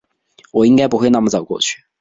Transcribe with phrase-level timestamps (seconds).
[0.51, 1.83] 我应该不会那么早过去